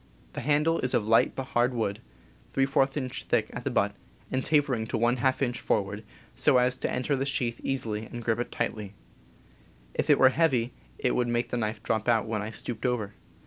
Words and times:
The 0.33 0.41
handle 0.41 0.79
is 0.79 0.95
of 0.95 1.07
light 1.07 1.35
but 1.35 1.43
hard 1.53 1.75
wood,} 1.75 1.99
inch 2.57 3.23
thick 3.25 3.51
at 3.53 3.63
the 3.65 3.69
butt 3.69 3.95
and 4.31 4.43
tapering 4.43 4.87
to 4.87 5.07
h 5.07 5.41
inch 5.43 5.59
forward, 5.61 6.03
so 6.33 6.57
as 6.57 6.75
to 6.77 6.91
enter 6.91 7.15
the 7.15 7.23
sheath 7.23 7.61
easily 7.63 8.05
and 8.07 8.23
grip 8.25 8.39
it 8.39 8.51
tightly. 8.51 8.95
If 9.93 10.09
it 10.09 10.17
were 10.17 10.29
heavy 10.29 10.73
it 10.97 11.13
would 11.13 11.27
make 11.27 11.49
the 11.49 11.57
knife 11.57 11.83
drop 11.83 12.07
out 12.09 12.25
when 12.25 12.41
I 12.41 12.49
stooped 12.49 12.83
over. 12.87 13.13